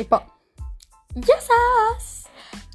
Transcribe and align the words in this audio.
Λοιπόν, 0.00 0.22
γεια 1.14 1.36
σας! 1.40 2.22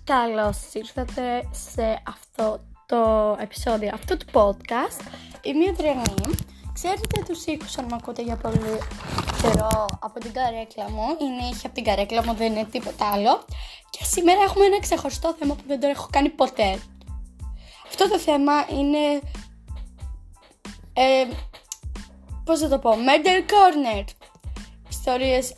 Καλώς 0.04 0.73
ήρθατε 0.73 1.50
σε 1.52 2.02
αυτό 2.07 2.59
το 2.86 3.36
επεισόδιο 3.39 3.89
αυτού 3.94 4.18
του 4.18 4.25
podcast. 4.32 5.00
Είμαι 5.41 5.64
η 5.64 5.68
Αδριανή. 5.70 6.36
Ξέρετε 6.73 7.23
τους 7.27 7.46
ήχους 7.46 7.77
αν 7.77 7.86
με 7.86 7.96
ακούτε 8.00 8.21
για 8.21 8.36
πολύ 8.36 8.80
καιρό 9.41 9.86
από 10.00 10.20
την 10.20 10.34
καρέκλα 10.34 10.89
μου. 10.89 11.18
Είναι 11.21 11.48
ήχη 11.52 11.66
από 11.66 11.75
την 11.75 11.84
καρέκλα 11.84 12.25
μου, 12.25 12.34
δεν 12.34 12.52
είναι 12.52 12.66
τίποτα 12.66 13.11
άλλο. 13.11 13.46
Και 13.89 14.04
σήμερα 14.04 14.42
έχουμε 14.42 14.66
ένα 14.66 14.80
ξεχωριστό 14.80 15.36
θέμα 15.39 15.55
που 15.55 15.64
δεν 15.68 15.80
το 15.80 15.88
έχω 15.88 16.07
κάνει 16.12 16.30
ποτέ. 16.30 16.80
Αυτό 17.88 18.10
το 18.10 18.20
θέμα 18.20 18.54
είναι... 18.70 19.21
Ε, 20.94 21.28
πώς 22.44 22.59
θα 22.59 22.67
το 22.67 22.80
πω, 22.80 22.91
Mental 22.91 23.52
Corner 23.52 24.03
ιστορίες 25.05 25.54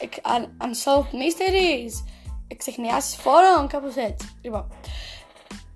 unsolved 0.61 1.13
mysteries, 1.13 2.05
εξεχνιάσεις 2.47 3.15
φόρων, 3.15 3.67
κάπως 3.67 3.95
έτσι. 3.95 4.37
Λοιπόν, 4.41 4.67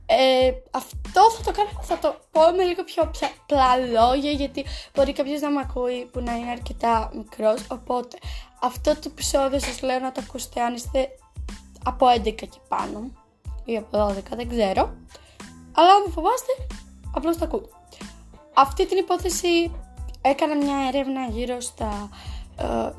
ε, 0.06 0.52
αυτό 0.72 1.32
θα 1.32 1.44
το 1.44 1.52
κάνω, 1.52 1.70
θα 1.82 1.98
το 1.98 2.16
πω 2.32 2.42
με 2.56 2.64
λίγο 2.64 2.84
πιο 2.84 3.04
απλά 3.04 3.78
λόγια 3.78 4.32
γιατί 4.32 4.66
μπορεί 4.94 5.14
κάποιος 5.14 5.42
να 5.42 5.50
με 5.50 5.60
ακούει 5.60 6.10
που 6.12 6.20
να 6.20 6.36
είναι 6.36 6.50
αρκετά 6.50 7.12
μικρός 7.16 7.66
οπότε 7.72 8.18
αυτό 8.62 8.94
το 8.94 9.02
επεισόδιο 9.06 9.60
σας 9.60 9.82
λέω 9.82 10.00
να 10.00 10.12
το 10.12 10.22
ακούσετε 10.28 10.62
αν 10.62 10.74
είστε 10.74 11.10
από 11.84 12.06
11 12.08 12.34
και 12.36 12.60
πάνω 12.68 13.12
ή 13.66 13.78
από 13.78 14.08
12 14.08 14.14
δεν 14.36 14.50
ξέρω. 14.50 14.94
Αλλά 15.72 15.92
αν 15.94 16.12
φοβάστε 16.12 16.52
απλώς 17.16 17.38
το 17.38 17.46
ακούτε. 17.46 17.70
Αυτή 18.54 18.86
την 18.86 18.98
υπόθεση 18.98 19.72
έκανα 20.22 20.56
μια 20.56 20.78
έρευνα 20.88 21.26
γύρω 21.26 21.60
στα, 21.60 22.10
ε, 22.58 22.90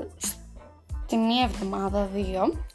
τη 1.13 1.19
μία 1.19 1.43
εβδομάδα, 1.45 2.05
δύο 2.05 2.67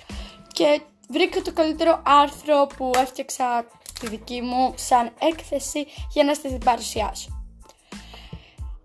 και 0.54 0.82
βρήκα 1.10 1.42
το 1.42 1.54
καλύτερο 1.54 2.02
άρθρο 2.06 2.68
που 2.78 2.92
έφτιαξα 2.96 3.66
τη 4.00 4.08
δική 4.08 4.42
μου 4.42 4.74
σαν 4.76 5.14
έκθεση 5.20 5.86
για 6.12 6.24
να 6.24 6.34
σας 6.34 6.52
την 6.52 6.58
παρουσιάσω. 6.58 7.44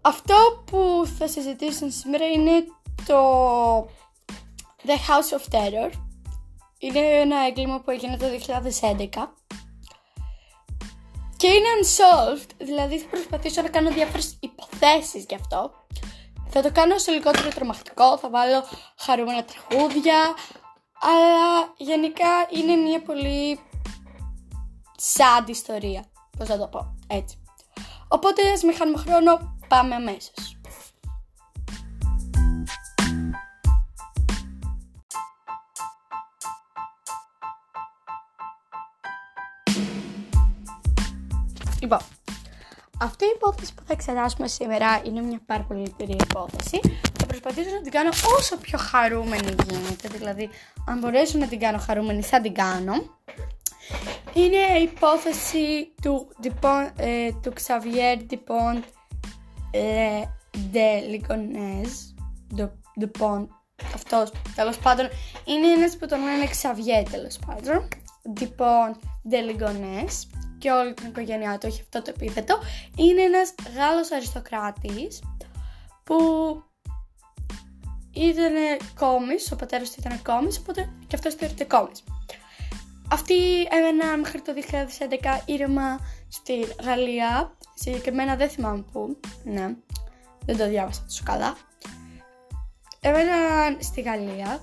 Αυτό 0.01 0.35
που 0.65 1.07
θα 1.19 1.29
συζητήσω 1.29 1.91
σήμερα 1.91 2.27
είναι 2.27 2.65
το 3.07 3.19
The 4.87 4.97
House 5.09 5.39
of 5.39 5.55
Terror. 5.55 5.91
Είναι 6.79 6.99
ένα 6.99 7.37
έγκλημα 7.47 7.81
που 7.81 7.91
έγινε 7.91 8.17
το 8.17 8.27
2011 8.27 9.09
και 11.37 11.47
είναι 11.47 11.69
unsolved, 11.83 12.51
δηλαδή 12.59 12.99
θα 12.99 13.07
προσπαθήσω 13.07 13.63
να 13.63 13.69
κάνω 13.69 13.91
διάφορες 13.91 14.37
υποθέσεις 14.41 15.25
γι' 15.29 15.35
αυτό 15.35 15.71
θα 16.53 16.63
το 16.63 16.73
κάνω 16.73 16.99
σε 16.99 17.11
λιγότερο 17.11 17.49
τρομακτικό, 17.49 18.19
θα 18.19 18.31
βάλω 18.31 18.65
χαρούμενα 18.99 19.45
τραγούδια, 19.45 20.35
αλλά 21.01 21.73
γενικά 21.77 22.27
είναι 22.51 22.75
μια 22.75 23.03
πολύ 23.03 23.61
sad 25.15 25.49
ιστορία, 25.49 26.05
πώς 26.39 26.49
θα 26.49 26.59
το 26.59 26.67
πω, 26.67 26.95
έτσι. 27.07 27.43
Οπότε 28.09 28.51
ας 28.53 28.63
μην 28.63 28.77
χάνουμε 28.77 28.99
χρόνο, 28.99 29.57
πάμε 29.69 29.95
αμέσως. 29.95 30.57
Λοιπόν, 41.81 41.99
αυτή 43.03 43.25
η 43.25 43.33
υπόθεση 43.35 43.75
που 43.75 43.83
θα 43.87 43.93
εξετάσουμε 43.93 44.49
σήμερα 44.49 45.03
είναι 45.05 45.21
μια 45.21 45.41
πάρα 45.47 45.63
πολύ 45.63 45.81
λυπηρή 45.81 46.17
υπόθεση. 46.31 46.81
Θα 47.19 47.27
προσπαθήσω 47.27 47.71
να 47.71 47.81
την 47.81 47.93
κάνω 47.93 48.09
όσο 48.39 48.57
πιο 48.57 48.79
χαρούμενη 48.79 49.55
γίνεται. 49.69 50.09
Δηλαδή, 50.09 50.49
αν 50.87 50.99
μπορέσω 50.99 51.39
να 51.39 51.47
την 51.47 51.59
κάνω 51.59 51.79
χαρούμενη, 51.79 52.23
θα 52.23 52.41
την 52.41 52.55
κάνω. 52.55 52.93
Είναι 54.35 54.79
η 54.79 54.83
υπόθεση 54.83 55.95
του, 56.03 56.29
Dupont, 56.43 56.91
ε, 56.97 57.29
του 57.43 57.53
Xavier 57.67 58.33
Dupont 58.33 58.83
ε, 59.71 60.23
de 60.73 60.87
Ligonnès. 61.13 61.91
Dupont, 63.01 63.47
αυτός, 63.95 64.33
τέλος 64.55 64.79
πάντων, 64.79 65.09
είναι 65.45 65.67
ένας 65.67 65.97
που 65.97 66.07
τον 66.07 66.19
λένε 66.21 66.49
Xavier, 66.63 67.11
τέλος 67.11 67.39
πάντων. 67.47 67.89
Dupont 68.39 68.95
de 69.31 69.37
Ligonnès 69.51 70.42
και 70.63 70.71
όλη 70.71 70.95
την 70.95 71.07
οικογένειά 71.07 71.59
του 71.59 71.67
έχει 71.67 71.81
αυτό 71.81 72.03
το 72.03 72.13
επίθετο, 72.15 72.59
είναι 72.97 73.23
ένας 73.23 73.55
Γάλλος 73.77 74.13
αριστοκράτης 74.13 75.23
που 76.05 76.17
ήταν 78.13 78.55
κόμις, 78.95 79.53
ο 79.53 79.57
πατέρας 79.57 79.91
του 79.91 79.97
ήταν 79.99 80.23
κόμις, 80.23 80.59
οπότε 80.59 80.93
και 81.07 81.17
αυτός 81.17 81.35
θεωρείται 81.35 81.65
κόμις. 81.65 82.05
Αυτοί 83.11 83.63
έμεναν 83.63 84.21
μέχρι 84.21 84.41
το 84.41 84.53
2011 84.53 85.43
ήρεμα 85.45 86.01
στη 86.29 86.67
Γαλλία, 86.83 87.57
συγκεκριμένα 87.75 88.37
δεν 88.37 88.49
θυμάμαι 88.49 88.85
πού, 88.93 89.21
ναι, 89.45 89.75
δεν 90.45 90.57
το 90.57 90.69
διάβασα 90.69 91.03
τόσο 91.03 91.23
καλά. 91.25 91.57
Έμεναν 93.01 93.79
στη 93.81 94.01
Γαλλία 94.01 94.61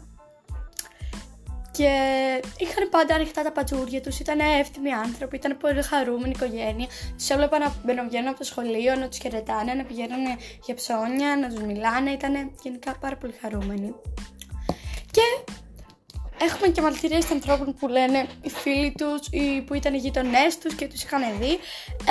και 1.79 2.41
είχαν 2.57 2.89
πάντα 2.89 3.15
ανοιχτά 3.15 3.43
τα 3.43 3.51
πατζούρια 3.51 4.01
τους, 4.01 4.19
ήταν 4.19 4.39
εύθυμοι 4.39 4.91
άνθρωποι, 4.93 5.35
ήταν 5.35 5.57
πολύ 5.57 5.81
χαρούμενη 5.81 6.33
οικογένεια. 6.35 6.87
Τους 7.17 7.29
έβλεπα 7.29 7.57
να 7.59 8.03
βγαίνουν 8.07 8.27
από 8.27 8.37
το 8.37 8.43
σχολείο, 8.43 8.95
να 8.95 9.07
τους 9.07 9.17
χαιρετάνε, 9.17 9.73
να 9.73 9.83
πηγαίνουν 9.83 10.25
για 10.65 10.75
ψώνια, 10.75 11.37
να 11.37 11.47
τους 11.49 11.61
μιλάνε. 11.61 12.11
Ήταν 12.11 12.51
γενικά 12.61 12.95
πάρα 12.99 13.15
πολύ 13.15 13.33
χαρούμενοι. 13.41 13.95
Και 15.11 15.51
έχουμε 16.41 16.67
και 16.67 16.81
μαρτυρίες 16.81 17.31
ανθρώπων 17.31 17.75
που 17.79 17.87
λένε 17.87 18.27
οι 18.41 18.49
φίλοι 18.49 18.93
τους 18.97 19.27
ή 19.31 19.61
που 19.61 19.73
ήταν 19.73 19.93
οι 19.93 19.97
γείτονέ 19.97 20.47
τους 20.61 20.75
και 20.75 20.87
τους 20.87 21.03
είχαν 21.03 21.21
δει. 21.21 21.53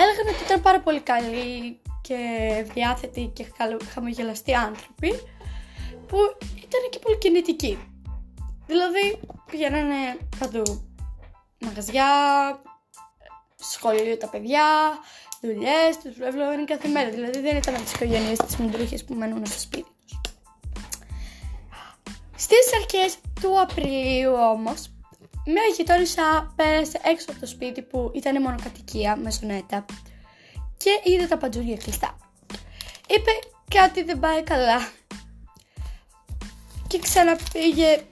Έλεγαν 0.01 0.27
ότι 0.35 0.43
ήταν 0.45 0.61
πάρα 0.63 0.81
πολύ 0.81 1.01
καλοί 1.01 1.81
και 2.01 2.19
διάθετοι 2.75 3.31
και 3.35 3.45
χαμογελαστοί 3.95 4.55
άνθρωποι 4.55 5.11
που 6.07 6.19
ήταν 6.55 6.81
και 6.91 6.99
πολύ 6.99 7.19
κινητικοί. 7.19 7.79
Δηλαδή 8.69 9.21
πηγαίνανε 9.51 10.19
παντού. 10.39 10.83
Μαγαζιά, 11.59 12.07
σχολείο 13.57 14.17
τα 14.17 14.29
παιδιά, 14.29 14.65
δουλειές, 15.41 15.99
τους 16.03 16.15
βλέπανε 16.15 16.65
κάθε 16.65 16.89
μέρα. 16.89 17.11
Δηλαδή 17.11 17.41
δεν 17.41 17.57
ήταν 17.57 17.75
από 17.75 17.83
τις 17.83 17.93
οικογένειες 17.93 18.39
της 18.39 18.57
Μιντρούχε 18.57 18.99
που 19.07 19.15
μένουν 19.15 19.47
στο 19.47 19.59
σπίτι 19.59 19.91
τους. 20.07 20.21
Στις 22.37 22.75
αρχές 22.81 23.17
του 23.41 23.61
Απριλίου 23.61 24.33
όμως, 24.33 24.91
μια 25.47 25.63
γειτόνισσα 25.77 26.53
πέρασε 26.57 27.01
έξω 27.03 27.27
από 27.31 27.41
το 27.41 27.47
σπίτι 27.47 27.83
που 27.83 28.11
ήταν 28.15 28.43
μονοκατοικία 28.43 29.17
με 29.17 29.31
σονέτα 29.31 29.85
και 30.77 31.01
είδε 31.03 31.27
τα 31.27 31.37
παντζούρια 31.37 31.77
κλειστά. 31.77 32.17
Είπε 33.09 33.31
κάτι 33.75 34.03
δεν 34.03 34.19
πάει 34.19 34.43
καλά 34.43 34.89
και 36.87 36.99
ξαναπήγε 36.99 38.03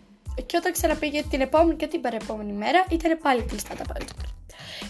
και 0.47 0.57
όταν 0.57 0.73
ξαναπήγε 0.73 1.23
την 1.31 1.41
επόμενη 1.41 1.77
και 1.77 1.87
την 1.87 2.01
παρεπόμενη 2.01 2.53
μέρα 2.53 2.85
ήταν 2.91 3.19
πάλι 3.23 3.43
κλειστά 3.43 3.75
τα 3.75 3.85
παντζούρια. 3.85 4.31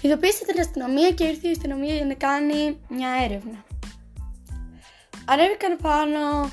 Ειδοποίησε 0.01 0.45
την 0.45 0.61
αστυνομία 0.61 1.11
και 1.11 1.25
ήρθε 1.25 1.49
η 1.49 1.51
αστυνομία 1.51 1.95
για 1.95 2.07
να 2.07 2.15
κάνει 2.15 2.81
μια 2.89 3.09
έρευνα. 3.25 3.65
Ανέβηκαν 5.25 5.77
πάνω 5.83 6.51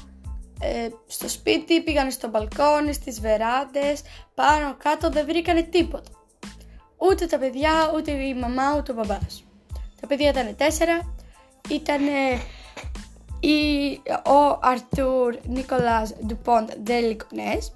ε, 0.59 0.89
στο 1.07 1.29
σπίτι, 1.29 1.81
πήγαν 1.81 2.11
στο 2.11 2.29
μπαλκόνι, 2.29 2.93
στις 2.93 3.19
βεράντες, 3.21 4.01
πάνω 4.35 4.75
κάτω 4.77 5.09
δεν 5.09 5.25
βρήκανε 5.25 5.61
τίποτα. 5.61 6.11
Ούτε 6.97 7.25
τα 7.25 7.37
παιδιά, 7.37 7.91
ούτε 7.95 8.11
η 8.11 8.33
μαμά, 8.33 8.75
ούτε 8.77 8.91
ο 8.91 8.95
μπαμπάς. 8.95 9.43
Τα 10.01 10.07
παιδιά 10.07 10.29
ήταν 10.29 10.55
τέσσερα, 10.55 11.15
ήταν 11.69 12.01
ο 14.25 14.59
Αρτούρ 14.61 15.35
Νίκολας 15.43 16.13
Ντουπόντ 16.25 16.69
Δελικονές, 16.84 17.73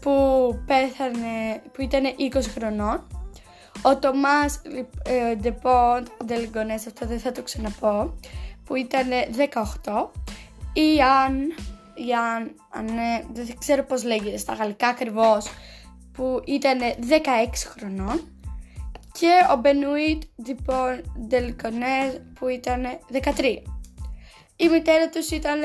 που 0.00 0.14
πέθανε, 0.66 1.62
που 1.72 1.82
ήταν 1.82 2.02
20 2.34 2.40
χρονών. 2.54 3.06
Ο 3.82 3.98
Τομάς 3.98 4.60
ε, 5.04 5.34
Ντεπόντ 5.34 6.06
Ντελγκονές, 6.24 6.86
αυτό 6.86 7.06
δεν 7.06 7.18
θα 7.18 7.32
το 7.32 7.42
ξαναπώ, 7.42 8.14
που 8.64 8.74
ήταν 8.74 9.08
18. 9.82 10.10
Η 10.72 11.00
Αν, 11.00 11.54
η 11.94 12.12
Αν, 12.12 12.54
ναι, 12.94 13.24
δεν 13.32 13.58
ξέρω 13.58 13.84
πώς 13.84 14.04
λέγεται 14.04 14.36
στα 14.36 14.52
γαλλικά 14.52 14.88
ακριβώς, 14.88 15.46
που 16.12 16.42
ήταν 16.44 16.78
16 16.80 16.84
χρονών. 17.76 18.28
Και 19.12 19.30
ο 19.52 19.56
Μπενουίτ 19.56 20.22
Ντεπόντ 20.42 21.04
Ντελγκονές, 21.26 22.22
που 22.38 22.48
ήταν 22.48 22.82
13. 23.12 23.62
Η 24.56 24.68
μητέρα 24.68 25.08
τους 25.08 25.30
ήταν 25.30 25.60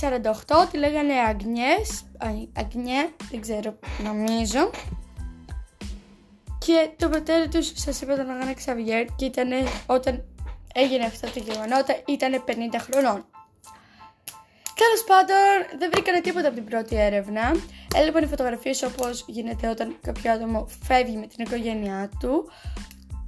48, 0.00 0.68
τη 0.70 0.78
λέγανε 0.78 1.12
Αγνιές, 1.28 2.05
Αγνιέ, 2.52 3.08
δεν 3.30 3.40
ξέρω, 3.40 3.78
νομίζω. 4.02 4.70
Και 6.58 6.90
το 6.96 7.08
πατέρα 7.08 7.48
τους, 7.48 7.72
σας 7.74 8.00
είπα 8.00 8.16
τον 8.16 8.26
λέγανε 8.26 8.54
Ξαβιέρ 8.54 9.04
και 9.16 9.24
ήταν 9.24 9.50
όταν 9.86 10.24
έγινε 10.74 11.04
αυτό 11.04 11.30
το 11.30 11.38
γεγονότα 11.38 12.02
ήταν 12.06 12.44
50 12.46 12.50
χρονών. 12.78 13.26
Τέλος 14.74 15.04
πάντων, 15.06 15.78
δεν 15.78 15.90
βρήκανε 15.92 16.20
τίποτα 16.20 16.46
από 16.46 16.56
την 16.56 16.64
πρώτη 16.64 16.96
έρευνα. 16.96 17.56
Έλειπαν 17.94 18.22
οι 18.22 18.26
φωτογραφίες 18.26 18.82
όπως 18.82 19.24
γίνεται 19.28 19.68
όταν 19.68 19.96
κάποιο 20.02 20.32
άτομο 20.32 20.66
φεύγει 20.82 21.16
με 21.16 21.26
την 21.26 21.44
οικογένειά 21.44 22.10
του. 22.20 22.50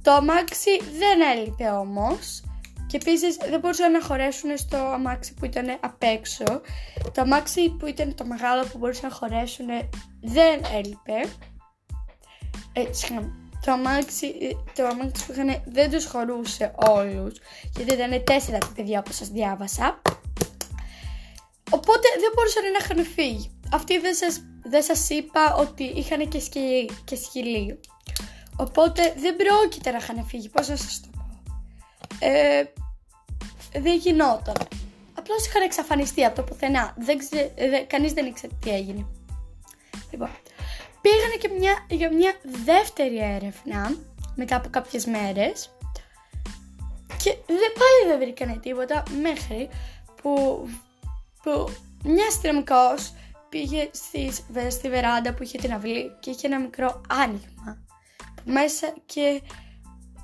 Το 0.01 0.11
αμάξι 0.11 0.69
δεν 0.97 1.21
έλειπε 1.37 1.69
όμως. 1.69 2.43
Και 2.89 2.97
επίσης 3.01 3.35
δεν 3.35 3.59
μπορούσαν 3.59 3.91
να 3.91 4.01
χωρέσουν 4.01 4.57
στο 4.57 4.77
αμάξι 4.77 5.33
που 5.33 5.45
ήταν 5.45 5.77
απ' 5.79 6.03
έξω. 6.03 6.43
Το 7.13 7.21
αμάξι 7.21 7.69
που 7.69 7.85
ήταν 7.85 8.15
το 8.15 8.25
μεγάλο 8.25 8.63
που 8.63 8.77
μπορούσαν 8.77 9.09
να 9.09 9.15
χωρέσουν 9.15 9.67
δεν 10.21 10.61
έλειπε. 10.73 11.29
Ε, 12.73 12.83
το 13.65 13.71
αμάξι, 13.71 14.33
το 14.75 14.87
αμάξι 14.87 15.25
που 15.25 15.31
είχαν 15.31 15.61
δεν 15.65 15.91
τους 15.91 16.05
χωρούσε 16.05 16.73
όλους 16.75 17.39
γιατί 17.75 17.93
ήταν 17.93 18.23
τέσσερα 18.23 18.57
τα 18.57 18.71
παιδιά 18.75 18.99
όπως 18.99 19.15
σας 19.15 19.27
διάβασα. 19.29 20.01
Οπότε 21.71 22.07
δεν 22.19 22.31
μπορούσαν 22.35 22.63
να 22.63 22.79
είχαν 22.81 23.13
φύγει. 23.13 23.59
Αυτοί 23.71 23.99
δεν 23.99 24.13
σας, 24.15 24.41
δεν 24.63 24.83
σας 24.83 25.09
είπα 25.09 25.55
ότι 25.55 25.83
είχαν 25.83 26.29
και, 26.29 26.39
σκυλί, 26.39 26.89
και 27.05 27.15
σκυλί 27.15 27.79
οπότε 28.59 29.13
δεν 29.17 29.35
πρόκειται 29.35 29.91
να 29.91 29.97
είχαν 29.97 30.25
φύγει. 30.25 30.49
Πώς 30.49 30.67
να 30.67 30.75
σας 30.75 31.01
το 31.01 31.07
πω; 31.11 31.18
Ε, 32.19 32.63
δεν 33.79 33.97
γινόταν. 33.97 34.55
Απλώς 35.13 35.45
είχαν 35.45 35.61
εξαφανιστεί 35.61 36.25
από 36.25 36.35
το 36.35 36.43
πουθενά. 36.43 36.93
Δεν 36.97 37.17
ξε, 37.17 37.53
δεν, 37.57 37.87
κανείς 37.87 38.13
δεν 38.13 38.25
ήξερε 38.25 38.53
τι 38.61 38.69
έγινε. 38.69 39.05
Λοιπόν 40.11 40.29
πήγανε 41.01 41.35
και 41.39 41.49
μια, 41.59 41.85
για 41.89 42.13
μια 42.13 42.33
δεύτερη 42.65 43.17
έρευνα 43.17 43.95
μετά 44.35 44.55
από 44.55 44.69
κάποιες 44.69 45.05
μέρες 45.05 45.69
και 47.23 47.35
δεν, 47.47 47.71
πάλι 47.79 48.07
δεν 48.07 48.19
βρήκανε 48.19 48.57
τίποτα 48.57 49.03
μέχρι 49.21 49.69
που, 50.21 50.65
που 51.43 51.73
μια 52.03 52.27
αστυνομικός 52.27 53.13
πήγε 53.49 53.89
στις, 53.93 54.43
στη 54.69 54.89
βεράντα 54.89 55.33
που 55.33 55.43
είχε 55.43 55.57
την 55.57 55.73
αυλή 55.73 56.11
και 56.19 56.29
είχε 56.29 56.47
ένα 56.47 56.59
μικρό 56.59 57.01
άνοιγμα 57.07 57.77
μέσα 58.43 58.93
και 59.05 59.41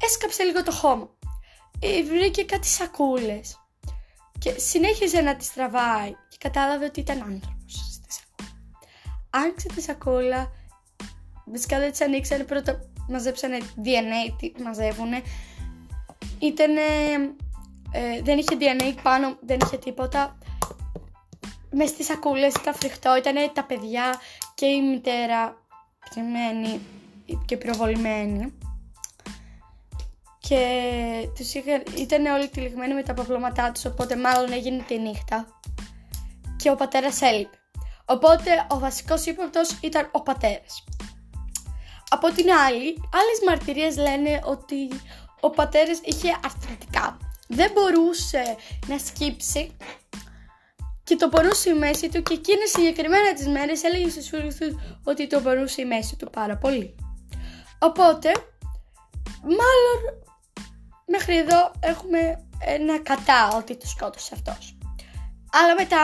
έσκαψε 0.03 0.43
λίγο 0.43 0.63
το 0.63 0.71
χώμα. 0.71 1.09
Ε, 1.79 2.03
βρήκε 2.03 2.43
κάτι 2.43 2.67
σακούλες 2.67 3.59
και 4.39 4.59
συνέχιζε 4.59 5.21
να 5.21 5.35
τη 5.35 5.47
τραβάει 5.53 6.09
και 6.09 6.37
κατάλαβε 6.39 6.85
ότι 6.85 6.99
ήταν 6.99 7.21
άνθρωπος 7.21 7.73
στη 7.91 8.13
σακούλα. 8.13 8.51
Άνοιξε 9.29 9.67
τη 9.75 9.81
σακούλα 9.81 10.51
Βασικά 11.45 11.79
δεν 11.79 11.91
τι 11.91 12.03
ανοίξανε 12.03 12.43
πρώτα, 12.43 12.79
μαζέψανε 13.07 13.57
DNA, 13.57 14.35
τι 14.37 14.63
μαζεύουνε. 14.63 15.21
Ήτανε, 16.39 16.81
ε, 17.91 18.21
δεν 18.21 18.37
είχε 18.37 18.57
DNA 18.59 18.93
πάνω, 19.01 19.37
δεν 19.41 19.57
είχε 19.63 19.77
τίποτα. 19.77 20.37
Μες 21.71 21.89
στις 21.89 22.05
σακούλες 22.05 22.53
ήταν 22.53 22.73
φρικτό, 22.73 23.17
ήταν 23.17 23.51
τα 23.53 23.63
παιδιά 23.63 24.19
και 24.53 24.65
η 24.65 24.81
μητέρα 24.81 25.57
πνιγμένη 26.09 26.79
και 27.45 27.57
προβολημένη. 27.57 28.53
Και 30.47 31.29
τους 31.35 31.53
είχαν, 31.53 31.83
ήταν 31.97 32.25
όλοι 32.25 32.49
τυλιγμένοι 32.49 32.93
με 32.93 33.03
τα 33.03 33.13
παπλώματά 33.13 33.71
τους, 33.71 33.85
οπότε 33.85 34.15
μάλλον 34.15 34.51
έγινε 34.51 34.83
τη 34.87 34.99
νύχτα. 34.99 35.59
Και 36.57 36.69
ο 36.69 36.75
πατέρας 36.75 37.21
έλειπε. 37.21 37.57
Οπότε 38.05 38.65
ο 38.69 38.79
βασικός 38.79 39.25
ύποπτος 39.25 39.77
ήταν 39.81 40.09
ο 40.11 40.21
πατέρας. 40.21 40.83
Από 42.09 42.31
την 42.31 42.51
άλλη, 42.51 43.01
άλλες 43.19 43.39
μαρτυρίες 43.47 43.97
λένε 43.97 44.41
ότι 44.43 44.87
ο 45.39 45.49
πατέρας 45.49 45.99
είχε 46.03 46.39
αρθρωτικά. 46.43 47.17
Δεν 47.47 47.71
μπορούσε 47.73 48.55
να 48.87 48.97
σκύψει 48.97 49.77
και 51.03 51.15
το 51.15 51.29
πονούσε 51.29 51.69
η 51.69 51.73
μέση 51.73 52.09
του 52.09 52.23
και 52.23 52.33
εκείνες 52.33 52.69
συγκεκριμένα 52.69 53.33
τις 53.33 53.47
μέρες 53.47 53.83
έλεγε 53.83 54.09
στους 54.09 54.27
φίλους 54.27 54.55
του 54.55 54.81
ότι 55.03 55.27
το 55.27 55.39
πονούσε 55.39 55.81
η 55.81 55.85
μέση 55.85 56.15
του 56.15 56.29
πάρα 56.29 56.57
πολύ. 56.57 56.95
Οπότε, 57.79 58.31
μάλλον 59.41 59.99
μέχρι 61.05 61.37
εδώ 61.37 61.71
έχουμε 61.79 62.47
ένα 62.59 62.99
κατά 62.99 63.55
ότι 63.55 63.75
το 63.75 63.87
σκότωσε 63.87 64.33
αυτός. 64.33 64.77
Αλλά 65.51 65.73
μετά 65.79 66.03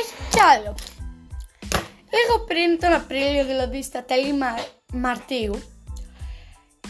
έχει 0.00 0.30
κι 0.30 0.40
άλλο. 0.40 0.74
Λίγο 2.10 2.44
πριν 2.46 2.80
τον 2.80 2.92
Απρίλιο, 2.92 3.44
δηλαδή 3.44 3.82
στα 3.82 4.04
τέλη 4.04 4.38
Μαρτίου 4.92 5.62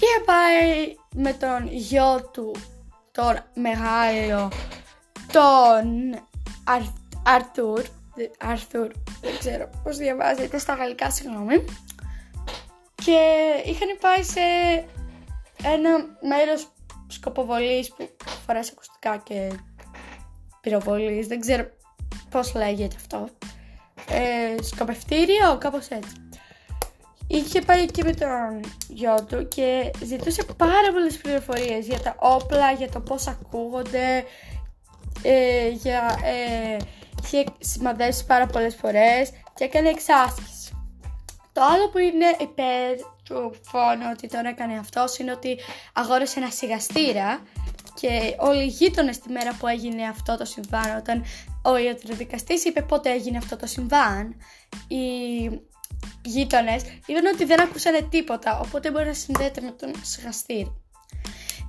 είχε 0.01 0.21
πάει 0.25 0.95
με 1.15 1.33
τον 1.33 1.69
γιο 1.71 2.31
του 2.33 2.55
τον 3.13 3.45
μεγάλο 3.55 4.51
τον 5.33 6.15
Αρ, 6.65 6.81
Αρθούρ 7.23 7.85
Αρθούρ 8.39 8.91
δεν 9.21 9.39
ξέρω 9.39 9.71
πως 9.83 9.97
διαβάζεται 9.97 10.59
στα 10.59 10.75
γαλλικά 10.75 11.11
συγγνώμη 11.11 11.65
και 12.95 13.19
είχαν 13.65 13.89
πάει 14.01 14.23
σε 14.23 14.41
ένα 15.63 15.91
μέρος 16.29 16.69
σκοποβολής 17.09 17.89
που 17.89 18.09
φοράς 18.47 18.71
ακουστικά 18.71 19.17
και 19.17 19.53
πυροβολής 20.61 21.27
δεν 21.27 21.41
ξέρω 21.41 21.67
πως 22.31 22.55
λέγεται 22.55 22.97
αυτό 22.97 23.29
ε, 24.09 24.63
σκοπευτήριο 24.63 25.59
κάπως 25.59 25.89
έτσι 25.89 26.29
είχε 27.29 27.61
πάει 27.61 27.83
εκεί 27.83 28.05
με 28.05 28.13
τον 28.13 28.61
γιο 28.89 29.25
του 29.29 29.49
και 29.49 29.91
ζητούσε 30.05 30.45
πάρα 30.57 30.93
πολλές 30.93 31.17
πληροφορίες 31.17 31.87
για 31.87 32.01
τα 32.01 32.15
όπλα, 32.19 32.73
για 32.73 32.91
το 32.91 33.01
πώς 33.01 33.27
ακούγονται, 33.27 34.25
ε, 35.23 35.69
για, 35.69 36.19
ε, 36.25 36.77
είχε 37.23 37.45
σημαδέψει 37.59 38.27
πάρα 38.27 38.47
πολλές 38.47 38.75
φορές 38.75 39.31
και 39.55 39.65
έκανε 39.65 39.89
εξάσκηση. 39.89 40.58
Το 41.59 41.65
άλλο 41.65 41.89
που 41.89 41.99
είναι 41.99 42.37
υπέρ 42.41 42.97
του 43.25 43.55
φόνου 43.63 44.07
ότι 44.13 44.29
τώρα 44.29 44.49
έκανε 44.49 44.79
αυτός 44.79 45.19
είναι 45.19 45.33
ότι 45.33 45.59
αγόρασε 45.93 46.39
ένα 46.41 46.51
σιγαστήρα 46.51 47.43
και 47.95 48.37
όλοι 48.39 48.63
οι 48.63 48.67
γείτονες 48.67 49.19
τη 49.19 49.33
μέρα 49.33 49.57
που 49.59 49.67
έγινε 49.67 50.05
αυτό 50.05 50.37
το 50.37 50.45
συμβάν, 50.45 50.97
όταν 50.97 51.25
ο 51.63 51.77
ιατροδικαστής 51.77 52.65
είπε 52.65 52.83
πότε 52.83 53.11
έγινε 53.11 53.37
αυτό 53.37 53.57
το 53.57 53.67
συμβάν, 53.67 54.35
οι 54.89 55.05
γείτονες 56.25 56.83
είπαν 57.07 57.27
ότι 57.27 57.45
δεν 57.45 57.61
ακούσανε 57.61 58.03
τίποτα, 58.03 58.61
οπότε 58.61 58.91
μπορεί 58.91 59.07
να 59.07 59.15
συνδέεται 59.15 59.61
με 59.61 59.71
τον 59.71 59.93
συγχαστήρι. 60.03 60.73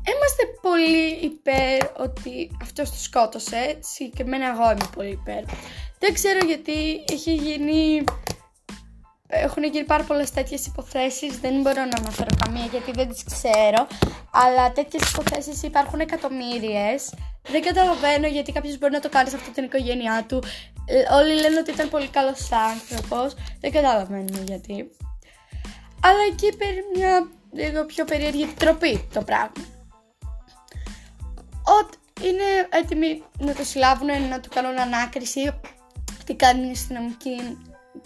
Είμαστε 0.10 0.44
πολύ 0.62 1.10
υπέρ 1.22 2.02
ότι 2.02 2.58
αυτός 2.62 2.90
το 2.92 2.98
σκότωσε, 2.98 3.78
συγκεκριμένα 3.80 4.48
εγώ 4.48 4.72
είμαι 4.72 4.90
πολύ 4.96 5.10
υπέρ. 5.10 5.44
Δεν 6.00 6.14
ξέρω 6.14 6.46
γιατί 6.46 7.04
έχει 7.12 7.34
γίνει 7.34 8.04
έχουν 9.60 9.74
γίνει 9.74 9.86
πάρα 9.86 10.04
πολλές 10.04 10.32
τέτοιες 10.32 10.66
υποθέσεις. 10.66 11.40
Δεν 11.40 11.62
μπορώ 11.62 11.82
να 11.86 11.98
αναφέρω 11.98 12.30
καμία 12.44 12.66
γιατί 12.66 12.92
δεν 12.92 13.08
τις 13.08 13.24
ξέρω. 13.24 13.88
Αλλά 14.32 14.72
τέτοιες 14.72 15.12
υποθέσεις 15.12 15.64
υπάρχουν 15.64 16.00
εκατομμύριες. 16.00 17.14
Δεν 17.52 17.62
καταλαβαίνω 17.62 18.28
γιατί 18.28 18.52
κάποιος 18.52 18.78
μπορεί 18.78 18.92
να 18.92 19.00
το 19.00 19.10
κάνει 19.10 19.30
σε 19.30 19.36
αυτή 19.36 19.50
την 19.52 19.64
οικογένειά 19.64 20.26
του. 20.28 20.44
Ε, 20.86 21.14
όλοι 21.14 21.34
λένε 21.34 21.58
ότι 21.60 21.72
ήταν 21.72 21.90
πολύ 21.90 22.08
καλός 22.08 22.50
άνθρωπος. 22.52 23.36
Δεν 23.60 23.72
καταλαβαίνω 23.72 24.44
γιατί. 24.48 24.90
Αλλά 26.02 26.24
εκεί 26.32 26.58
παίρνει 26.58 26.82
μια 26.96 27.28
λίγο 27.52 27.86
πιο 27.86 28.06
περίεργη 28.06 28.46
τροπή 28.46 29.08
το 29.14 29.22
πράγμα. 29.22 29.66
Ότι 31.80 31.98
είναι 32.28 32.68
έτοιμοι 32.70 33.24
να 33.40 33.54
το 33.54 33.64
συλλάβουν, 33.64 34.08
να 34.30 34.40
του 34.40 34.50
κάνουν 34.54 34.80
ανάκριση. 34.80 35.60
Τι 36.26 36.36
κάνει 36.36 36.68
η 36.68 36.72
αστυνομική, 36.72 37.58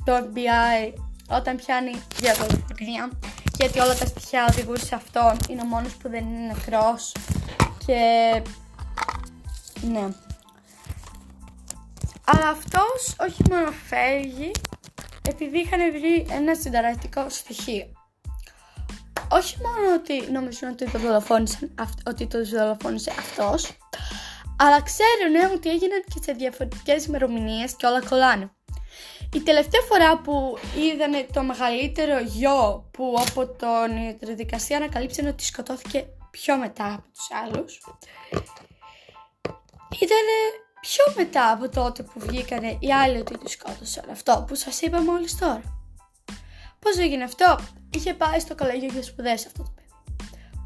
το 0.03 0.13
FBI, 0.15 0.93
όταν 1.29 1.55
πιάνει 1.55 2.01
για 2.19 2.33
δολοφονία. 2.33 3.11
Γιατί 3.57 3.79
όλα 3.79 3.95
τα 3.95 4.05
στοιχεία 4.05 4.45
οδηγούν 4.49 4.77
σε 4.77 4.95
αυτόν. 4.95 5.37
Είναι 5.49 5.61
ο 5.61 5.65
μόνος 5.65 5.93
που 5.93 6.09
δεν 6.09 6.25
είναι 6.25 6.53
νεκρός. 6.53 7.11
Και... 7.85 8.41
Ναι. 9.81 10.07
Αλλά 12.25 12.49
αυτός 12.49 13.15
όχι 13.19 13.43
μόνο 13.49 13.71
φεύγει, 13.71 14.51
επειδή 15.29 15.59
είχαν 15.59 15.91
βρει 15.91 16.27
ένα 16.29 16.55
συνταρακτικό 16.55 17.29
στοιχείο. 17.29 17.85
Όχι 19.29 19.57
μόνο 19.61 19.93
ότι 19.95 20.31
νομίζουν 20.31 20.69
ότι 20.69 20.91
το 20.91 20.99
δολοφόνησαν, 20.99 21.75
ότι 22.05 22.27
το 22.27 22.45
δολοφόνησε 22.45 23.11
αυτός, 23.19 23.77
αλλά 24.57 24.81
ξέρουν 24.81 25.51
ότι 25.53 25.69
έγιναν 25.69 26.03
και 26.13 26.19
σε 26.23 26.31
διαφορετικές 26.31 27.05
ημερομηνίες 27.05 27.75
και 27.75 27.85
όλα 27.85 28.01
κολλάνε. 28.09 28.51
Η 29.33 29.41
τελευταία 29.41 29.81
φορά 29.81 30.17
που 30.17 30.57
είδανε 30.77 31.27
το 31.33 31.43
μεγαλύτερο 31.43 32.19
γιο 32.19 32.89
που 32.91 33.15
από 33.27 33.47
τον 33.47 34.35
δικασία 34.35 34.77
ανακαλύψαν 34.77 35.27
ότι 35.27 35.43
σκοτώθηκε 35.43 36.05
πιο 36.31 36.57
μετά 36.57 36.93
από 36.93 37.07
τους 37.13 37.27
άλλους 37.43 37.79
ήταν 39.99 40.25
πιο 40.81 41.03
μετά 41.15 41.51
από 41.51 41.69
τότε 41.69 42.03
που 42.03 42.19
βγήκανε 42.19 42.77
οι 42.79 42.93
άλλοι 42.93 43.17
ότι 43.17 43.37
τους 43.37 43.51
σκότωσαν 43.51 44.09
αυτό 44.11 44.45
που 44.47 44.55
σας 44.55 44.81
είπα 44.81 45.01
μόλις 45.01 45.37
τώρα. 45.37 45.61
Πώς 46.79 46.97
έγινε 46.97 47.23
αυτό, 47.23 47.59
είχε 47.89 48.13
πάει 48.13 48.39
στο 48.39 48.55
κολέγιο 48.55 48.89
για 48.91 49.03
σπουδές 49.03 49.45
αυτό 49.45 49.63
το 49.63 49.73
παιδί. 49.75 49.89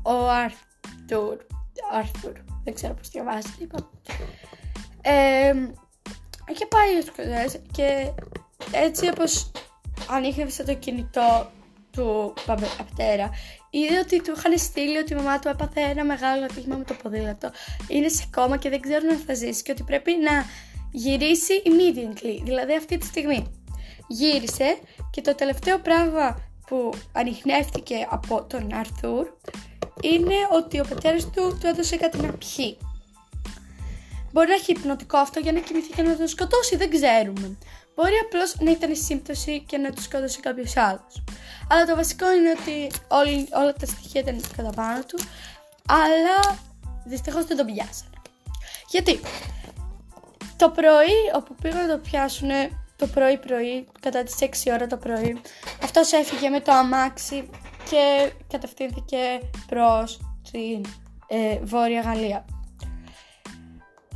Ο 0.03 0.29
Άρθουρ, 0.29 1.37
Άρθουρ, 1.91 2.33
δεν 2.63 2.73
ξέρω 2.73 2.93
πώς 2.93 3.09
διαβάζεται, 3.09 3.63
είπα. 3.63 3.89
Ε, 5.01 5.53
είχε 6.47 6.65
πάει 6.65 6.91
στις 7.01 7.05
σπουδές 7.05 7.61
και 7.71 8.11
έτσι 8.71 9.07
όπως 9.09 9.51
ανείχνευσε 10.09 10.63
το 10.63 10.73
κινητό 10.73 11.51
του 11.91 12.33
πατέρα, 12.45 13.29
είδε 13.69 13.99
ότι 13.99 14.21
του 14.21 14.33
είχαν 14.37 14.57
στείλει 14.57 14.97
ότι 14.97 15.13
η 15.13 15.15
μαμά 15.15 15.39
του 15.39 15.47
έπαθε 15.47 15.81
ένα 15.81 16.03
μεγάλο 16.03 16.43
ατύχημα 16.43 16.75
με 16.75 16.83
το 16.83 16.93
ποδήλατο. 17.03 17.51
Είναι 17.87 18.07
σε 18.07 18.27
κόμμα 18.35 18.57
και 18.57 18.69
δεν 18.69 18.81
ξέρουν 18.81 19.09
αν 19.09 19.17
θα 19.17 19.33
ζήσει 19.33 19.63
και 19.63 19.71
ότι 19.71 19.83
πρέπει 19.83 20.11
να 20.11 20.45
γυρίσει 20.91 21.61
immediately, 21.65 22.41
δηλαδή 22.43 22.75
αυτή 22.75 22.97
τη 22.97 23.05
στιγμή. 23.05 23.51
Γύρισε 24.07 24.77
και 25.11 25.21
το 25.21 25.35
τελευταίο 25.35 25.79
πράγμα 25.79 26.41
που 26.67 26.93
ανοιχνεύτηκε 27.11 28.07
από 28.09 28.43
τον 28.43 28.73
Αρθούρ 28.73 29.27
είναι 30.01 30.35
ότι 30.51 30.79
ο 30.79 30.85
πατέρας 30.89 31.23
του 31.23 31.57
του 31.61 31.67
έδωσε 31.67 31.95
κάτι 31.95 32.17
να 32.17 32.31
πιει. 32.31 32.77
Μπορεί 34.31 34.47
να 34.47 34.53
έχει 34.53 34.71
υπνοτικό 34.71 35.17
αυτό 35.17 35.39
για 35.39 35.51
να 35.51 35.59
κοιμηθεί 35.59 35.93
και 35.93 36.01
να 36.01 36.17
τον 36.17 36.27
σκοτώσει, 36.27 36.75
δεν 36.75 36.89
ξέρουμε. 36.89 37.57
Μπορεί 37.97 38.13
απλώς 38.25 38.55
να 38.59 38.71
ήταν 38.71 38.91
η 38.91 38.95
σύμπτωση 38.95 39.63
και 39.67 39.77
να 39.77 39.91
τους 39.91 40.03
σκότωσε 40.03 40.39
κάποιος 40.39 40.77
άλλος. 40.77 41.23
Αλλά 41.69 41.85
το 41.85 41.95
βασικό 41.95 42.31
είναι 42.31 42.49
ότι 42.59 42.91
όλοι, 43.07 43.47
όλα 43.53 43.73
τα 43.73 43.85
στοιχεία 43.85 44.21
ήταν 44.21 44.41
κατά 44.57 44.69
πάνω 44.69 45.03
του, 45.07 45.19
αλλά 45.87 46.59
δυστυχώς 47.05 47.45
δεν 47.45 47.57
τον 47.57 47.65
πιάσανε. 47.65 48.17
Γιατί; 48.89 49.19
Το 50.57 50.69
πρωί, 50.69 51.17
όπου 51.35 51.55
πήγαν 51.61 51.87
να 51.87 51.93
το 51.93 51.97
πιάσουν 51.97 52.49
το 52.95 53.07
πρωί-πρωί, 53.07 53.87
κατά 53.99 54.23
τις 54.23 54.35
6 54.39 54.71
ώρα 54.71 54.87
το 54.87 54.97
πρωί, 54.97 55.41
αυτός 55.83 56.11
έφυγε 56.11 56.49
με 56.49 56.59
το 56.59 56.71
αμάξι 56.71 57.49
και 57.89 58.31
κατευθύνθηκε 58.47 59.17
προς 59.67 60.19
την 60.51 60.85
ε, 61.27 61.59
Βόρεια 61.63 62.01
Γαλλία. 62.01 62.45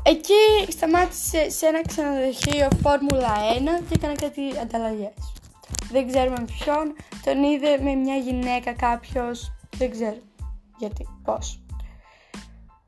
Εκεί 0.03 0.71
σταμάτησε 0.71 1.49
σε 1.49 1.65
ένα 1.65 1.81
ξενοδοχείο 1.87 2.67
Φόρμουλα 2.81 3.35
1 3.57 3.83
και 3.89 3.93
έκανε 3.93 4.13
κάτι 4.13 4.59
ανταλλαγές. 4.61 5.33
Δεν 5.91 6.07
ξέρουμε 6.07 6.39
με 6.39 6.45
ποιον, 6.59 6.95
τον 7.23 7.43
είδε 7.43 7.77
με 7.81 7.93
μια 7.93 8.15
γυναίκα 8.15 8.73
κάποιος, 8.73 9.51
δεν 9.77 9.91
ξέρω 9.91 10.17
γιατί, 10.77 11.07
πώς. 11.23 11.63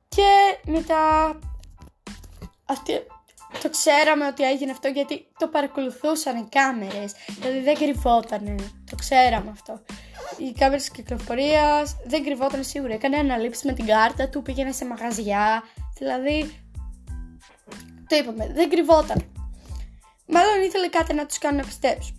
Και 0.07 0.57
μετά 0.65 1.39
αυτή, 2.65 2.93
το 3.61 3.69
ξέραμε 3.69 4.27
ότι 4.27 4.43
έγινε 4.43 4.71
αυτό 4.71 4.87
γιατί 4.87 5.27
το 5.37 5.47
παρακολουθούσαν 5.47 6.37
οι 6.37 6.47
κάμερες, 6.49 7.13
δηλαδή 7.27 7.59
δεν 7.59 7.75
κρυβότανε, 7.75 8.55
το 8.89 8.95
ξέραμε 8.95 9.49
αυτό. 9.49 9.81
Οι 10.37 10.51
κάμερες 10.51 10.89
κυκλοφορίας 10.89 11.95
δεν 12.05 12.23
κρυβόταν 12.23 12.63
σίγουρα, 12.63 12.93
έκανε 12.93 13.17
αναλήψεις 13.17 13.63
με 13.63 13.73
την 13.73 13.85
κάρτα 13.85 14.29
του, 14.29 14.41
πήγαινε 14.41 14.71
σε 14.71 14.85
μαγαζιά, 14.85 15.63
δηλαδή 15.97 16.62
το 18.13 18.19
είπαμε, 18.19 18.53
δεν 18.53 18.69
κρυβόταν. 18.69 19.21
Μάλλον 20.25 20.61
ήθελε 20.65 20.87
κάτι 20.87 21.13
να 21.13 21.25
τους 21.25 21.37
κάνουν 21.37 21.59
να 21.59 21.65
πιστέψουν. 21.65 22.15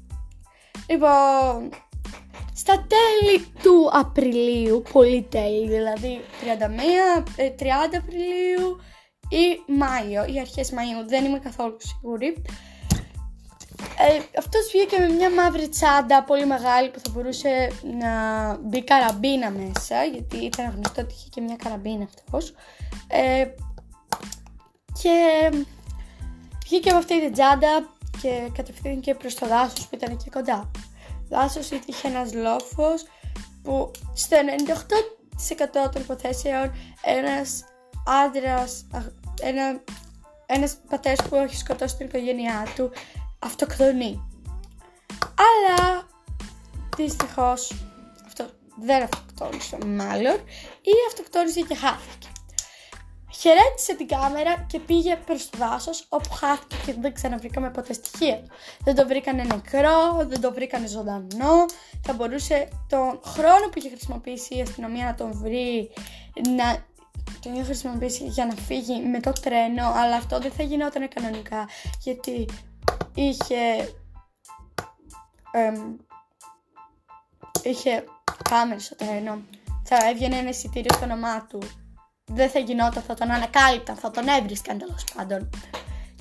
Λοιπόν, 0.90 1.70
στα 2.54 2.86
τέλη 2.92 3.46
του 3.62 3.90
Απριλίου, 3.92 4.82
πολύ 4.92 5.22
τέλη, 5.22 5.68
δηλαδή 5.68 6.20
31, 6.40 7.22
30 7.22 7.46
ε, 7.92 7.96
Απριλίου 7.96 8.80
ή 9.28 9.72
Μάιο 9.72 10.24
ή 10.24 10.40
αρχές 10.40 10.70
Μαΐου, 10.72 11.06
δεν 11.06 11.24
είμαι 11.24 11.38
καθόλου 11.38 11.76
σίγουρη. 11.78 12.42
Ε, 13.98 14.38
αυτός 14.38 14.68
βγήκε 14.72 14.98
με 14.98 15.08
μια 15.08 15.30
μαύρη 15.30 15.68
τσάντα 15.68 16.24
πολύ 16.24 16.46
μεγάλη 16.46 16.90
που 16.90 16.98
θα 16.98 17.10
μπορούσε 17.12 17.70
να 18.00 18.12
μπει 18.56 18.84
καραμπίνα 18.84 19.50
μέσα, 19.50 20.04
γιατί 20.04 20.36
ήταν 20.36 20.72
γνωστό 20.74 21.02
ότι 21.02 21.14
είχε 21.14 21.28
και 21.30 21.40
μια 21.40 21.56
καραμπίνα 21.56 22.04
αυτός. 22.04 22.54
Ε, 23.08 23.46
και 25.02 25.50
βγήκε 26.64 26.88
από 26.88 26.98
αυτή 26.98 27.20
την 27.20 27.32
τσάντα 27.32 27.88
και 28.22 28.50
κατευθύνθηκε 28.54 29.14
προς 29.14 29.34
το 29.34 29.46
δάσος 29.46 29.86
που 29.86 29.94
ήταν 29.94 30.12
εκεί 30.12 30.30
κοντά. 30.30 30.70
Δάσος 31.28 31.70
είχε 31.70 32.08
ένας 32.08 32.34
λόφος 32.34 33.04
που 33.62 33.90
στο 34.14 34.36
98% 35.86 35.90
των 35.92 36.02
υποθέσεων 36.02 36.72
ένας 37.02 37.64
άντρας, 38.06 38.86
ένα, 39.40 39.80
ένας 40.46 40.76
πατέρας 40.88 41.28
που 41.28 41.34
έχει 41.34 41.56
σκοτώσει 41.56 41.96
την 41.96 42.06
οικογένειά 42.06 42.66
του 42.76 42.90
αυτοκτονεί. 43.38 44.28
Αλλά 45.46 46.08
δυστυχώς 46.96 47.72
αυτό 48.26 48.46
δεν 48.80 49.02
αυτοκτόνησε 49.02 49.78
μάλλον 49.86 50.34
ή 50.80 50.92
αυτοκτόνησε 51.08 51.60
και 51.60 51.74
χάθηκε. 51.74 52.28
Χαιρέτησε 53.44 53.94
την 53.94 54.06
κάμερα 54.06 54.64
και 54.66 54.78
πήγε 54.78 55.16
προς 55.16 55.50
το 55.50 55.58
δάσος 55.58 56.06
όπου 56.08 56.30
χάθηκε 56.30 56.76
και 56.86 56.94
δεν 57.00 57.14
ξαναβρήκαμε 57.14 57.70
ποτέ 57.70 57.92
στοιχεία 57.92 58.42
Δεν 58.84 58.94
το 58.94 59.06
βρήκανε 59.06 59.42
νεκρό, 59.42 60.24
δεν 60.26 60.40
το 60.40 60.52
βρήκανε 60.52 60.86
ζωντανό. 60.86 61.66
Θα 62.02 62.12
μπορούσε 62.12 62.68
τον 62.88 63.20
χρόνο 63.24 63.68
που 63.70 63.78
είχε 63.78 63.88
χρησιμοποιήσει 63.88 64.56
η 64.56 64.60
αστυνομία 64.60 65.04
να 65.04 65.14
τον 65.14 65.32
βρει 65.32 65.90
να 66.56 66.84
τον 67.40 67.52
είχε 67.52 67.62
χρησιμοποιήσει 67.62 68.24
για 68.24 68.46
να 68.46 68.54
φύγει 68.54 69.00
με 69.00 69.20
το 69.20 69.32
τρένο, 69.32 69.92
αλλά 69.94 70.16
αυτό 70.16 70.38
δεν 70.38 70.52
θα 70.52 70.62
γινόταν 70.62 71.08
κανονικά 71.08 71.68
γιατί 72.00 72.48
είχε. 73.14 73.94
Εμ, 75.52 75.96
είχε 77.62 78.04
κάμερες 78.50 78.84
στο 78.84 78.94
τρένο. 78.96 79.42
Θα 79.84 80.08
έβγαινε 80.08 80.36
ένα 80.36 80.48
εισιτήριο 80.48 80.94
στο 80.94 81.04
όνομά 81.04 81.46
του 81.46 81.58
δεν 82.24 82.50
θα 82.50 82.58
γινόταν, 82.58 83.02
θα 83.02 83.14
τον 83.14 83.30
ανακάλυπταν, 83.30 83.96
θα 83.96 84.10
τον 84.10 84.28
έβρισκαν 84.28 84.78
τέλος 84.78 85.04
πάντων. 85.14 85.50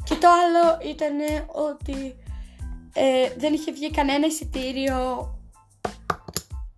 Και 0.03 0.15
το 0.15 0.27
άλλο 0.27 0.91
ήταν 0.91 1.17
ότι 1.47 2.15
ε, 2.93 3.33
δεν 3.37 3.53
είχε 3.53 3.71
βγει 3.71 3.91
κανένα 3.91 4.25
εισιτήριο 4.25 5.29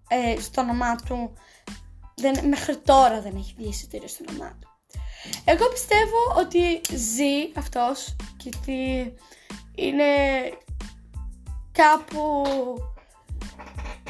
ε, 0.08 0.39
στο 0.39 0.62
όνομά 0.62 0.96
του. 0.96 1.34
Δεν, 2.15 2.48
μέχρι 2.48 2.77
τώρα 2.77 3.22
δεν 3.22 3.36
έχει 3.36 3.53
βγει 3.58 3.67
εισιτήριο 3.67 4.08
στο 4.08 4.24
όνομά 4.29 4.58
του. 4.62 4.70
Εγώ 5.46 5.70
πιστεύω 5.70 6.17
ότι 6.38 6.82
ζει 6.96 7.51
αυτός 7.55 8.15
και 8.38 8.50
ότι 8.58 9.13
είναι 9.75 10.03
κάπου 11.72 12.44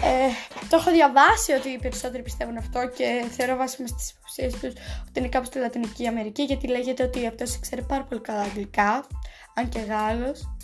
ε, 0.05 0.29
το 0.69 0.75
έχω 0.75 0.91
διαβάσει 0.91 1.51
ότι 1.51 1.69
οι 1.69 1.77
περισσότεροι 1.77 2.23
πιστεύουν 2.23 2.57
αυτό 2.57 2.87
και 2.87 3.25
θεωρώ 3.37 3.55
βάσιμα 3.55 3.87
στι 3.87 4.13
υποψίες 4.17 4.53
τους 4.53 4.81
ότι 5.07 5.19
είναι 5.19 5.27
κάπου 5.27 5.45
στη 5.45 5.59
Λατινική 5.59 6.07
Αμερική 6.07 6.43
γιατί 6.43 6.67
λέγεται 6.67 7.03
ότι 7.03 7.27
αυτός 7.27 7.59
ξέρει 7.59 7.81
πάρα 7.81 8.03
πολύ 8.03 8.21
καλά 8.21 8.41
αγγλικά, 8.41 9.07
αν 9.53 9.69
και 9.69 9.79
Γάλλος. 9.79 10.57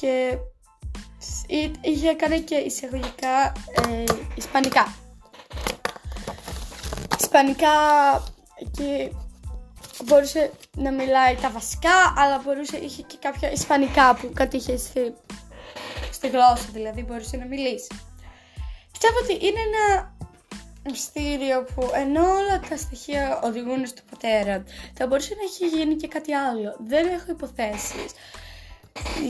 Και 0.00 0.38
είχε 1.80 2.14
κάνει 2.14 2.40
και 2.40 2.54
εισαγωγικά 2.54 3.52
ε, 3.88 4.04
ισπανικά. 4.34 4.94
Ισπανικά 7.20 7.72
και 8.70 9.10
μπορούσε 10.04 10.52
να 10.76 10.92
μιλάει 10.92 11.34
τα 11.34 11.50
βασικά, 11.50 12.14
αλλά 12.16 12.42
μπορούσε, 12.44 12.76
είχε 12.76 13.02
και 13.02 13.16
κάποια 13.20 13.52
ισπανικά 13.52 14.14
που 14.14 14.30
κάτι 14.34 14.56
είχε 14.56 14.76
στη, 14.76 15.14
στη 16.12 16.28
γλώσσα, 16.28 16.68
δηλαδή 16.72 17.02
μπορούσε 17.02 17.36
να 17.36 17.44
μιλήσει. 17.44 17.88
Πιστεύω 18.94 19.18
ότι 19.22 19.46
είναι 19.46 19.60
ένα 19.60 20.14
μυστήριο 20.90 21.64
που 21.74 21.90
ενώ 21.94 22.20
όλα 22.20 22.60
τα 22.68 22.76
στοιχεία 22.76 23.40
οδηγούν 23.44 23.86
στο 23.86 24.02
πατέρα, 24.10 24.64
θα 24.94 25.06
μπορούσε 25.06 25.34
να 25.34 25.42
έχει 25.42 25.76
γίνει 25.76 25.94
και 25.94 26.08
κάτι 26.08 26.32
άλλο. 26.32 26.76
Δεν 26.86 27.08
έχω 27.08 27.30
υποθέσεις 27.30 28.12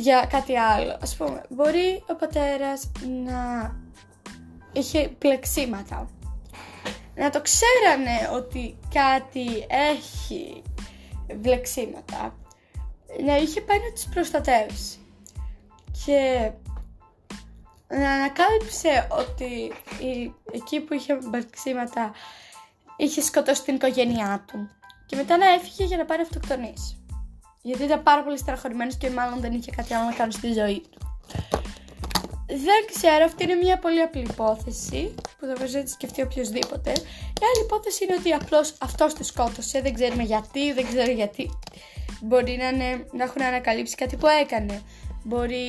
για 0.01 0.27
κάτι 0.31 0.59
άλλο. 0.59 0.99
Ας 1.03 1.17
πούμε, 1.17 1.43
μπορεί 1.49 2.05
ο 2.09 2.15
πατέρας 2.15 2.91
να 3.25 3.75
είχε 4.73 5.09
πλεξίματα. 5.19 6.09
Να 7.15 7.31
το 7.31 7.41
ξέρανε 7.41 8.31
ότι 8.33 8.79
κάτι 8.95 9.67
έχει 9.69 10.63
βλεξίματα. 11.41 12.39
Να 13.25 13.37
είχε 13.37 13.61
πάει 13.61 13.79
να 13.79 13.93
τις 13.93 14.09
προστατεύσει. 14.09 14.99
Και 16.07 16.51
ανακάλυψε 17.89 19.07
ότι 19.11 19.73
η, 20.05 20.35
εκεί 20.53 20.81
που 20.81 20.95
είχε 20.95 21.19
μπαρξίματα 21.23 22.13
είχε 22.97 23.21
σκοτώσει 23.23 23.63
την 23.63 23.75
οικογένειά 23.75 24.45
του 24.47 24.71
και 25.07 25.17
μετά 25.17 25.37
να 25.37 25.47
έφυγε 25.47 25.85
για 25.85 25.97
να 25.97 26.05
πάρει 26.05 26.23
αυτοκτονήσει. 26.23 26.99
Γιατί 27.63 27.83
ήταν 27.83 28.03
πάρα 28.03 28.23
πολύ 28.23 28.39
στεναχωρημένος 28.39 28.97
και 28.97 29.11
μάλλον 29.11 29.41
δεν 29.41 29.53
είχε 29.53 29.71
κάτι 29.71 29.95
άλλο 29.95 30.05
να 30.05 30.15
κάνει 30.15 30.33
στη 30.33 30.53
ζωή 30.53 30.83
του. 30.91 30.99
Δεν 32.47 32.87
ξέρω, 32.93 33.25
αυτή 33.25 33.43
είναι 33.43 33.55
μια 33.55 33.79
πολύ 33.79 34.01
απλή 34.01 34.21
υπόθεση 34.21 35.15
που 35.39 35.47
θα 35.47 35.53
μπορούσε 35.57 35.79
να 35.79 35.85
τη 35.85 35.91
σκεφτεί 35.91 36.23
οποιοδήποτε. 36.23 36.91
Η 37.41 37.45
άλλη 37.55 37.65
υπόθεση 37.65 38.05
είναι 38.05 38.15
ότι 38.19 38.33
απλώς 38.33 38.75
αυτός 38.81 39.15
τη 39.15 39.25
σκότωσε, 39.25 39.81
δεν 39.81 39.95
ξέρουμε 39.95 40.23
γιατί, 40.23 40.73
δεν 40.73 40.87
ξέρω 40.87 41.11
γιατί. 41.11 41.51
Μπορεί 42.21 42.57
να, 42.57 42.69
είναι, 42.69 43.07
να 43.13 43.25
έχουν 43.25 43.43
ανακαλύψει 43.43 43.95
κάτι 43.95 44.17
που 44.17 44.27
έκανε. 44.27 44.83
Μπορεί 45.23 45.67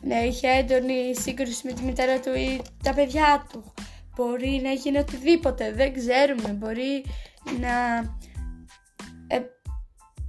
να 0.00 0.24
είχε 0.24 0.48
έντονη 0.48 1.14
σύγκρουση 1.16 1.66
με 1.66 1.72
τη 1.72 1.82
μητέρα 1.82 2.20
του 2.20 2.34
ή 2.34 2.62
τα 2.82 2.94
παιδιά 2.94 3.46
του. 3.52 3.74
Μπορεί 4.16 4.60
να 4.64 4.70
γίνει 4.70 4.98
οτιδήποτε, 4.98 5.72
δεν 5.72 5.94
ξέρουμε. 5.94 6.48
Μπορεί 6.48 7.04
να... 7.60 7.96
Ε, 9.26 9.40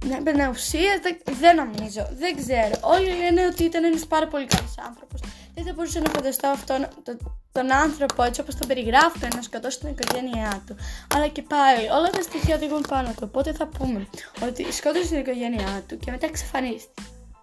Ναι, 0.04 0.32
με 0.32 0.48
ουσία 0.48 1.00
δεν, 1.02 1.16
δεν 1.40 1.56
νομίζω, 1.56 2.08
δεν 2.12 2.36
ξέρω. 2.36 2.74
Όλοι 2.80 3.10
λένε 3.16 3.46
ότι 3.46 3.64
ήταν 3.64 3.84
ένας 3.84 4.06
πάρα 4.06 4.28
πολύ 4.28 4.46
καλός 4.46 4.74
άνθρωπος. 4.86 5.20
Δεν 5.54 5.64
θα 5.64 5.72
μπορούσα 5.72 6.00
να 6.00 6.10
φανταστώ 6.10 6.48
αυτόν 6.48 6.88
τον, 7.02 7.16
τον 7.52 7.72
άνθρωπο 7.72 8.22
έτσι 8.22 8.40
όπως 8.40 8.54
τον 8.54 8.68
περιγράφουν 8.68 9.28
να 9.34 9.42
σκοτώσει 9.42 9.78
την 9.78 9.88
οικογένειά 9.88 10.62
του. 10.66 10.76
Αλλά 11.14 11.28
και 11.28 11.42
πάλι 11.42 11.88
όλα 11.88 12.10
τα 12.10 12.22
στοιχεία 12.22 12.54
οδηγούν 12.54 12.84
πάνω 12.88 13.08
του. 13.08 13.22
Οπότε 13.22 13.52
θα 13.52 13.66
πούμε 13.66 14.06
ότι 14.42 14.72
σκότωσε 14.72 15.08
την 15.08 15.18
οικογένειά 15.18 15.82
του 15.86 15.96
και 15.96 16.10
μετά 16.10 16.26
εξαφανίστηκε. 16.26 17.02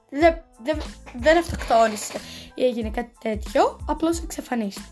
Δεν, 0.09 0.41
δεν, 0.63 0.81
δεν 1.15 1.37
αυτοκτόνησε 1.37 2.19
ή 2.55 2.65
έγινε 2.65 2.89
κάτι 2.89 3.11
τέτοιο, 3.19 3.79
απλώς 3.87 4.19
εξαφανίστηκε. 4.19 4.87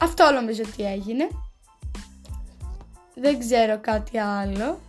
Αυτό 0.00 0.30
νομίζω 0.30 0.62
ότι 0.66 0.84
έγινε. 0.84 1.28
Δεν 3.14 3.38
ξέρω 3.38 3.80
κάτι 3.80 4.18
άλλο. 4.18 4.80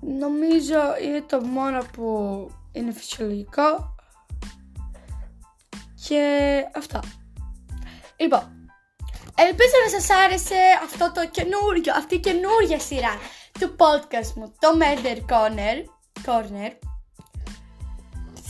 Νομίζω 0.00 0.78
είναι 1.04 1.20
το 1.20 1.40
μόνο 1.40 1.82
που 1.92 2.06
είναι 2.72 2.92
φυσιολογικό. 2.92 3.94
Και 6.08 6.64
αυτά. 6.76 7.00
Λοιπόν, 8.16 8.70
ελπίζω 9.34 9.74
να 9.84 10.00
σας 10.00 10.16
άρεσε 10.18 10.56
αυτό 10.84 11.12
το 11.12 11.28
καινούριο, 11.28 11.92
αυτή 11.96 12.14
η 12.14 12.20
καινούρια 12.20 12.78
σειρά 12.78 13.18
του 13.60 13.76
podcast 13.76 14.32
μου, 14.34 14.54
το 14.58 14.68
Murder 14.80 15.18
Corner. 15.32 15.76
Corner. 16.26 16.70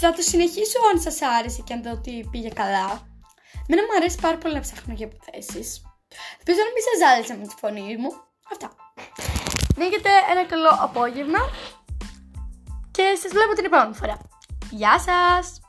Θα 0.01 0.13
το 0.13 0.23
συνεχίσω 0.23 0.79
αν 0.93 1.01
σας 1.01 1.23
άρεσε 1.23 1.63
και 1.63 1.73
αν 1.73 1.83
το 1.83 1.91
ότι 1.91 2.29
πήγε 2.31 2.49
καλά. 2.49 3.09
Μένα 3.69 3.83
μου 3.83 3.95
αρέσει 3.97 4.19
πάρα 4.21 4.39
πολύ 4.39 4.55
να 4.55 4.61
ψάχνω 4.61 4.95
για 4.95 5.07
υποθέσεις. 5.07 5.83
Ελπίζω 6.39 6.59
να 6.67 6.73
μην 6.75 6.83
σας 6.89 6.97
ζάλισα 7.03 7.35
με 7.37 7.47
τη 7.47 7.55
φωνή 7.59 7.97
μου. 7.97 8.11
Αυτά. 8.53 8.71
Να 9.77 9.85
έχετε 9.85 10.11
ένα 10.31 10.45
καλό 10.47 10.69
απόγευμα 10.81 11.39
και 12.91 13.19
σας 13.23 13.33
βλέπω 13.33 13.53
την 13.53 13.65
επόμενη 13.65 13.95
φορά. 13.95 14.19
Γεια 14.71 14.99
σας! 14.99 15.61